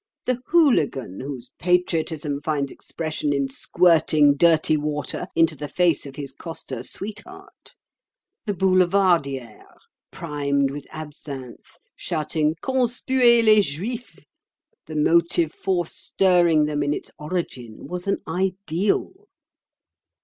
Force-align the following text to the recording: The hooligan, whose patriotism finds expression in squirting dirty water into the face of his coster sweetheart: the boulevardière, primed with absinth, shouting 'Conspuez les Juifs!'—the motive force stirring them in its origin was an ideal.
The 0.25 0.39
hooligan, 0.47 1.19
whose 1.19 1.51
patriotism 1.59 2.41
finds 2.41 2.71
expression 2.71 3.31
in 3.31 3.49
squirting 3.49 4.35
dirty 4.35 4.75
water 4.75 5.27
into 5.35 5.55
the 5.55 5.67
face 5.67 6.07
of 6.07 6.15
his 6.15 6.31
coster 6.33 6.81
sweetheart: 6.81 7.75
the 8.47 8.55
boulevardière, 8.55 9.75
primed 10.11 10.71
with 10.71 10.87
absinth, 10.89 11.77
shouting 11.95 12.55
'Conspuez 12.63 13.45
les 13.45 13.59
Juifs!'—the 13.61 14.95
motive 14.95 15.51
force 15.53 15.95
stirring 15.95 16.65
them 16.65 16.81
in 16.81 16.93
its 16.93 17.11
origin 17.19 17.85
was 17.87 18.07
an 18.07 18.17
ideal. 18.27 19.29